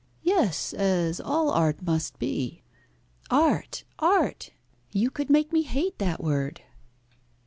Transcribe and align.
"Yes, 0.23 0.73
as 0.73 1.19
all 1.21 1.51
art 1.51 1.83
must 1.83 2.17
be." 2.17 2.63
"Art! 3.29 3.83
art! 3.99 4.49
You 4.91 5.11
could 5.11 5.29
make 5.29 5.53
me 5.53 5.61
hate 5.61 5.99
that 5.99 6.23
word!" 6.23 6.61